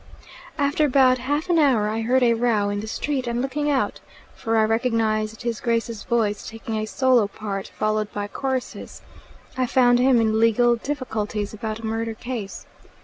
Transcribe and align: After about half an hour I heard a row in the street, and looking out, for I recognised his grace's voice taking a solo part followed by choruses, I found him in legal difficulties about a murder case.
After 0.57 0.83
about 0.83 1.19
half 1.19 1.47
an 1.47 1.59
hour 1.59 1.87
I 1.87 2.01
heard 2.01 2.23
a 2.23 2.33
row 2.33 2.69
in 2.69 2.79
the 2.79 2.87
street, 2.87 3.27
and 3.27 3.39
looking 3.39 3.69
out, 3.69 3.99
for 4.33 4.57
I 4.57 4.63
recognised 4.63 5.43
his 5.43 5.59
grace's 5.61 6.01
voice 6.01 6.49
taking 6.49 6.73
a 6.75 6.87
solo 6.87 7.27
part 7.27 7.67
followed 7.77 8.11
by 8.11 8.25
choruses, 8.27 9.03
I 9.55 9.67
found 9.67 9.99
him 9.99 10.19
in 10.19 10.39
legal 10.39 10.75
difficulties 10.75 11.53
about 11.53 11.81
a 11.81 11.85
murder 11.85 12.15
case. 12.15 12.65